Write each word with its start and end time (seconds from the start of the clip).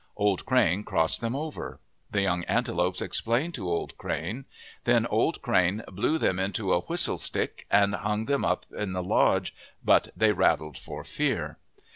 Old 0.15 0.47
Crane 0.47 0.83
crossed 0.83 1.21
them 1.21 1.35
over. 1.35 1.79
The 2.09 2.23
young 2.23 2.43
antelopes 2.45 3.03
explained 3.03 3.53
to 3.53 3.69
Old 3.69 3.95
Crane. 3.99 4.45
Then 4.83 5.05
Old 5.05 5.43
Crane 5.43 5.83
blew 5.91 6.17
them 6.17 6.39
into 6.39 6.73
a 6.73 6.79
whistle 6.81 7.19
stick 7.19 7.67
and 7.69 7.93
hung 7.93 8.25
them 8.25 8.43
up 8.43 8.65
in 8.75 8.93
the 8.93 9.03
lodge, 9.03 9.53
but 9.85 10.09
they 10.17 10.31
rattled 10.31 10.75
for 10.79 11.03
fear. 11.03 11.59